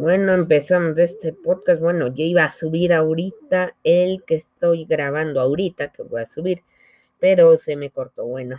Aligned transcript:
Bueno, 0.00 0.32
empezamos 0.32 0.96
este 0.96 1.34
podcast. 1.34 1.78
Bueno, 1.82 2.06
yo 2.06 2.24
iba 2.24 2.44
a 2.44 2.50
subir 2.50 2.94
ahorita 2.94 3.76
el 3.84 4.24
que 4.24 4.36
estoy 4.36 4.86
grabando 4.86 5.42
ahorita, 5.42 5.92
que 5.92 6.02
voy 6.02 6.22
a 6.22 6.26
subir, 6.26 6.62
pero 7.18 7.58
se 7.58 7.76
me 7.76 7.90
cortó. 7.90 8.24
Bueno, 8.24 8.56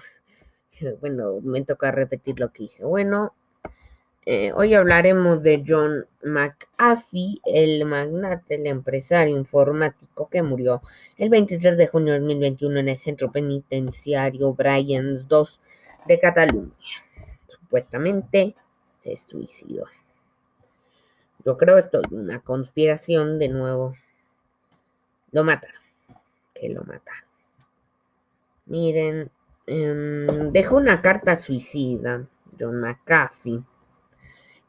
bueno, 1.01 1.41
me 1.41 1.65
toca 1.65 1.89
repetir 1.89 2.39
lo 2.39 2.53
que 2.53 2.65
dije. 2.65 2.85
Bueno, 2.85 3.33
eh, 4.23 4.51
hoy 4.53 4.75
hablaremos 4.75 5.41
de 5.41 5.63
John 5.67 6.05
McAfee, 6.21 7.41
el 7.43 7.85
magnate, 7.85 8.53
el 8.53 8.67
empresario 8.67 9.35
informático 9.35 10.29
que 10.29 10.43
murió 10.43 10.83
el 11.17 11.29
23 11.29 11.75
de 11.75 11.87
junio 11.87 12.13
de 12.13 12.19
2021 12.19 12.81
en 12.81 12.89
el 12.89 12.97
centro 12.97 13.31
penitenciario 13.31 14.53
Bryans 14.53 15.27
2 15.27 15.61
de 16.05 16.19
Cataluña. 16.19 16.75
Supuestamente 17.47 18.53
se 18.99 19.15
suicidó. 19.15 19.87
Yo 21.45 21.57
creo 21.57 21.77
esto 21.77 22.01
es 22.01 22.11
una 22.11 22.39
conspiración 22.39 23.39
de 23.39 23.49
nuevo. 23.49 23.95
Lo 25.31 25.43
mataron. 25.43 25.81
Que 26.53 26.69
lo 26.69 26.81
mataron. 26.81 27.29
Miren, 28.65 29.31
em, 29.67 30.51
dejó 30.51 30.77
una 30.77 31.01
carta 31.01 31.37
suicida, 31.37 32.27
John 32.59 32.79
McAfee, 32.79 33.63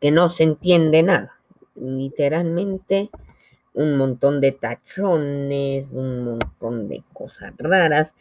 que 0.01 0.11
no 0.11 0.29
se 0.29 0.45
entiende 0.45 1.03
nada. 1.03 1.39
Literalmente 1.75 3.11
un 3.75 3.97
montón 3.97 4.41
de 4.41 4.53
tachones, 4.53 5.93
un 5.93 6.25
montón 6.25 6.89
de 6.89 7.03
cosas 7.13 7.53
raras. 7.59 8.15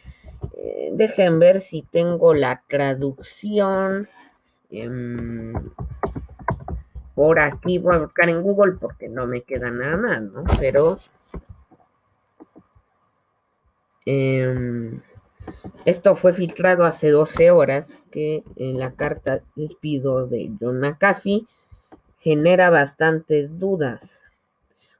Eh, 0.56 0.90
dejen 0.94 1.38
ver 1.38 1.60
si 1.60 1.82
tengo 1.82 2.34
la 2.34 2.62
traducción. 2.68 4.08
Em, 4.70 5.52
por 7.14 7.40
aquí 7.40 7.78
voy 7.78 7.96
a 7.96 7.98
buscar 7.98 8.28
en 8.28 8.42
Google 8.42 8.72
porque 8.80 9.08
no 9.08 9.26
me 9.26 9.42
queda 9.42 9.70
nada 9.70 9.96
más, 9.96 10.22
¿no? 10.22 10.44
Pero 10.58 10.98
em, 14.06 14.94
esto 15.84 16.16
fue 16.16 16.32
filtrado 16.32 16.84
hace 16.84 17.10
12 17.10 17.50
horas 17.50 18.02
que 18.10 18.44
en 18.56 18.78
la 18.78 18.92
carta 18.92 19.42
despido 19.54 20.26
de 20.26 20.50
John 20.60 20.80
McAfee 20.80 21.46
genera 22.18 22.70
bastantes 22.70 23.58
dudas. 23.58 24.24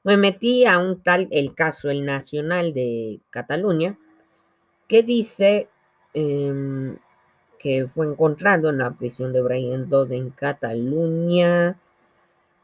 Me 0.04 0.16
metí 0.16 0.66
a 0.66 0.78
un 0.78 1.00
tal, 1.00 1.28
el 1.30 1.54
caso 1.54 1.88
El 1.88 2.04
Nacional 2.04 2.74
de 2.74 3.20
Cataluña, 3.30 3.96
que 4.88 5.02
dice 5.02 5.68
em, 6.12 6.96
que 7.58 7.86
fue 7.86 8.06
encontrado 8.06 8.68
en 8.68 8.78
la 8.78 8.90
prisión 8.90 9.32
de 9.32 9.40
Brian 9.40 9.88
Dodd 9.88 10.12
en 10.12 10.30
Cataluña 10.30 11.78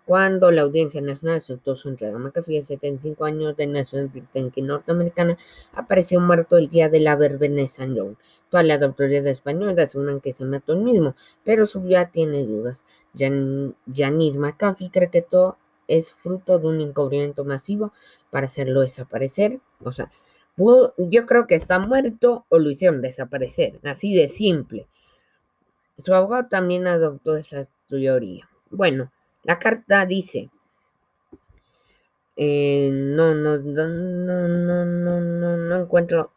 cuando 0.08 0.50
la 0.50 0.62
Audiencia 0.62 1.02
Nacional 1.02 1.36
aceptó 1.36 1.76
su 1.76 1.90
entrega. 1.90 2.18
McAfee, 2.18 2.60
de 2.60 2.62
75 2.62 3.26
años 3.26 3.54
de 3.58 3.66
nacionalidad 3.66 4.14
británica 4.14 4.62
norteamericana, 4.62 5.36
apareció 5.74 6.18
muerto 6.18 6.56
el 6.56 6.70
día 6.70 6.88
de 6.88 7.00
la 7.00 7.14
verbena 7.14 7.56
de 7.56 7.68
San 7.68 7.94
John. 7.94 8.16
Todas 8.48 8.64
las 8.64 8.80
autoridades 8.80 9.26
españolas 9.26 9.78
aseguran 9.78 10.22
que 10.22 10.32
se 10.32 10.46
mató 10.46 10.72
el 10.72 10.80
mismo, 10.80 11.14
pero 11.44 11.66
su 11.66 11.82
vida 11.82 12.10
tiene 12.10 12.46
dudas. 12.46 12.86
Jan 13.14 13.76
Janice 13.94 14.38
McAfee 14.38 14.90
cree 14.90 15.10
que 15.10 15.20
todo 15.20 15.58
es 15.88 16.14
fruto 16.14 16.58
de 16.58 16.68
un 16.68 16.80
encubrimiento 16.80 17.44
masivo 17.44 17.92
para 18.30 18.46
hacerlo 18.46 18.80
desaparecer. 18.80 19.60
O 19.84 19.92
sea, 19.92 20.10
yo 20.56 21.26
creo 21.26 21.46
que 21.46 21.54
está 21.54 21.80
muerto 21.80 22.46
o 22.48 22.58
lo 22.58 22.70
hicieron 22.70 23.02
desaparecer, 23.02 23.78
así 23.84 24.14
de 24.14 24.28
simple. 24.28 24.88
Su 25.98 26.14
abogado 26.14 26.48
también 26.48 26.86
adoptó 26.86 27.36
esa 27.36 27.68
teoría. 27.88 28.48
Bueno, 28.70 29.12
la 29.48 29.58
carta 29.58 30.04
dice, 30.04 30.50
eh, 32.36 32.90
no, 32.92 33.34
no, 33.34 33.56
no, 33.56 33.88
no, 33.88 34.46
no, 34.46 34.84
no, 34.84 35.56
no 35.56 35.76
encuentro. 35.76 36.32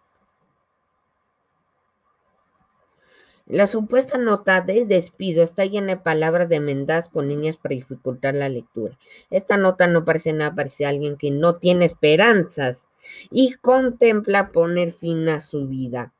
La 3.47 3.67
supuesta 3.67 4.17
nota 4.17 4.61
de 4.61 4.85
despido 4.85 5.43
está 5.43 5.65
llena 5.65 5.95
de 5.95 6.01
palabras 6.01 6.47
de 6.47 6.55
enmendadas 6.55 7.09
con 7.09 7.27
líneas 7.27 7.57
para 7.57 7.75
dificultar 7.75 8.33
la 8.33 8.47
lectura. 8.47 8.97
Esta 9.29 9.57
nota 9.57 9.87
no 9.87 10.05
parece 10.05 10.31
nada, 10.31 10.55
parece 10.55 10.85
alguien 10.85 11.17
que 11.17 11.31
no 11.31 11.55
tiene 11.55 11.83
esperanzas 11.83 12.87
y 13.29 13.55
contempla 13.55 14.53
poner 14.53 14.93
fin 14.93 15.27
a 15.27 15.41
su 15.41 15.67
vida. 15.67 16.13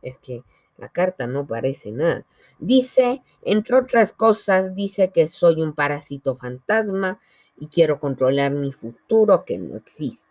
Es 0.00 0.16
que 0.16 0.42
la 0.78 0.88
carta 0.88 1.26
no 1.26 1.46
parece 1.46 1.92
nada. 1.92 2.24
Dice, 2.58 3.22
entre 3.42 3.76
otras 3.76 4.12
cosas, 4.12 4.74
dice 4.74 5.10
que 5.10 5.28
soy 5.28 5.62
un 5.62 5.74
parásito 5.74 6.34
fantasma 6.34 7.20
y 7.58 7.68
quiero 7.68 8.00
controlar 8.00 8.52
mi 8.52 8.72
futuro 8.72 9.44
que 9.44 9.58
no 9.58 9.76
existe. 9.76 10.22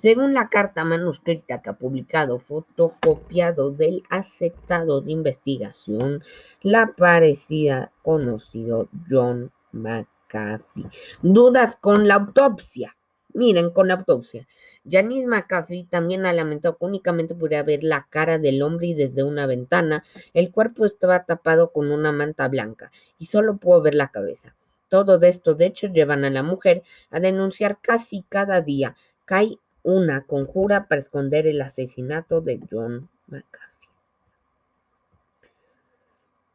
Según 0.00 0.32
la 0.32 0.48
carta 0.48 0.82
manuscrita 0.84 1.60
que 1.60 1.68
ha 1.68 1.74
publicado, 1.74 2.38
fotocopiado 2.38 3.70
del 3.70 4.02
aceptado 4.08 5.02
de 5.02 5.12
investigación, 5.12 6.22
la 6.62 6.94
parecida 6.96 7.92
conocido 8.02 8.88
John 9.10 9.52
McAfee. 9.72 10.88
Dudas 11.20 11.76
con 11.76 12.08
la 12.08 12.14
autopsia. 12.14 12.96
Miren, 13.34 13.70
con 13.70 13.88
la 13.88 13.94
autopsia. 13.94 14.46
Janice 14.88 15.26
McAfee 15.26 15.84
también 15.84 16.26
ha 16.26 16.32
lamentado 16.32 16.76
que 16.78 16.84
únicamente 16.84 17.34
podía 17.34 17.62
ver 17.62 17.84
la 17.84 18.06
cara 18.10 18.38
del 18.38 18.62
hombre 18.62 18.94
desde 18.94 19.22
una 19.22 19.46
ventana. 19.46 20.04
El 20.34 20.50
cuerpo 20.50 20.84
estaba 20.84 21.24
tapado 21.24 21.70
con 21.72 21.90
una 21.90 22.12
manta 22.12 22.48
blanca 22.48 22.90
y 23.18 23.26
solo 23.26 23.56
pudo 23.58 23.82
ver 23.82 23.94
la 23.94 24.08
cabeza. 24.08 24.56
Todo 24.88 25.18
de 25.18 25.28
esto, 25.28 25.54
de 25.54 25.66
hecho, 25.66 25.86
llevan 25.86 26.24
a 26.24 26.30
la 26.30 26.42
mujer 26.42 26.82
a 27.10 27.20
denunciar 27.20 27.78
casi 27.80 28.24
cada 28.28 28.60
día 28.60 28.96
que 29.26 29.34
hay 29.34 29.58
una 29.82 30.24
conjura 30.26 30.88
para 30.88 31.00
esconder 31.00 31.46
el 31.46 31.60
asesinato 31.62 32.40
de 32.40 32.60
John 32.68 33.08
McAfee. 33.28 33.70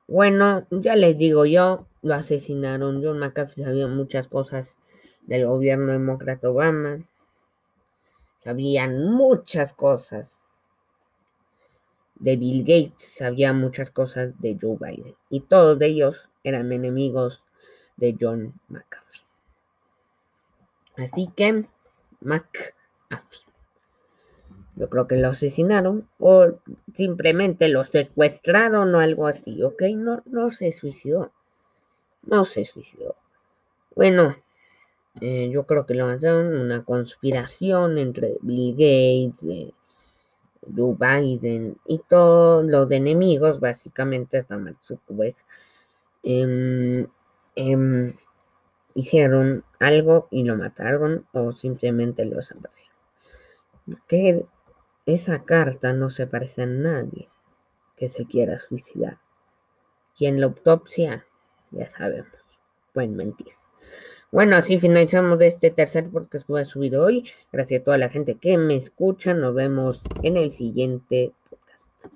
Bueno, 0.08 0.68
ya 0.70 0.96
les 0.96 1.18
digo 1.18 1.46
yo, 1.46 1.88
lo 2.02 2.14
asesinaron. 2.14 3.02
John 3.04 3.20
McAfee 3.20 3.64
sabía 3.64 3.88
muchas 3.88 4.28
cosas 4.28 4.78
del 5.28 5.48
gobierno 5.48 5.92
demócrata 5.92 6.50
Obama. 6.50 7.04
Sabían 8.40 9.12
muchas 9.12 9.74
cosas 9.74 10.46
de 12.16 12.38
Bill 12.38 12.62
Gates, 12.62 13.16
sabía 13.18 13.54
muchas 13.54 13.92
cosas 13.92 14.40
de 14.40 14.58
Joe 14.60 14.78
Biden. 14.80 15.16
Y 15.30 15.42
todos 15.42 15.82
ellos 15.82 16.30
eran 16.44 16.72
enemigos 16.72 17.44
de 17.98 18.16
John 18.20 18.54
McAfee. 18.68 19.22
Así 20.98 21.30
que 21.36 21.66
McAfee. 22.22 23.46
Yo 24.76 24.90
creo 24.90 25.08
que 25.08 25.16
lo 25.16 25.30
asesinaron 25.30 26.10
o 26.20 26.60
simplemente 26.94 27.70
lo 27.70 27.86
secuestraron 27.86 28.94
o 28.94 29.00
algo 29.00 29.28
así, 29.28 29.64
¿ok? 29.64 29.84
No, 29.96 30.22
no 30.26 30.52
se 30.52 30.72
suicidó. 30.74 31.32
No 32.24 32.44
se 32.44 32.66
suicidó. 32.66 33.16
Bueno, 33.96 34.36
eh, 35.22 35.50
yo 35.50 35.66
creo 35.66 35.86
que 35.86 35.94
lo 35.94 36.08
mataron 36.08 36.58
una 36.58 36.84
conspiración 36.84 37.98
entre 37.98 38.38
Bill 38.42 38.74
Gates, 38.74 39.44
eh, 39.50 39.74
Joe 40.76 40.96
Biden 41.00 41.78
y 41.86 42.00
todos 42.00 42.66
los 42.66 42.92
enemigos, 42.92 43.60
básicamente 43.60 44.38
hasta 44.38 44.58
Mark 44.58 44.78
em, 46.24 47.08
em, 47.56 48.16
hicieron 48.94 49.64
algo 49.80 50.28
y 50.32 50.44
lo 50.44 50.58
mataron 50.58 51.26
o 51.34 51.52
simplemente 51.52 52.26
lo 52.26 52.38
desaparecieron. 52.38 52.96
Que 54.08 54.46
esa 55.06 55.44
carta 55.46 55.94
no 55.94 56.10
se 56.10 56.28
parece 56.28 56.64
a 56.64 56.66
nadie 56.66 57.30
que 57.96 58.10
se 58.10 58.26
quiera 58.26 58.58
suicidar. 58.58 59.20
Y 60.18 60.26
en 60.26 60.40
la 60.40 60.48
autopsia, 60.48 61.26
ya 61.72 61.88
sabemos, 61.88 62.32
pueden 62.94 63.16
mentir. 63.16 63.54
Bueno, 64.36 64.58
así 64.58 64.78
finalizamos 64.78 65.40
este 65.40 65.72
tercer 65.72 66.10
podcast 66.10 66.46
que 66.46 66.52
voy 66.52 66.62
a 66.64 66.66
subir 66.66 66.98
hoy. 66.98 67.24
Gracias 67.54 67.80
a 67.80 67.84
toda 67.86 67.98
la 67.98 68.10
gente 68.10 68.36
que 68.36 68.58
me 68.58 68.76
escucha. 68.76 69.34
Nos 69.34 69.56
vemos 69.56 70.04
en 70.24 70.36
el 70.36 70.52
siguiente 70.52 71.32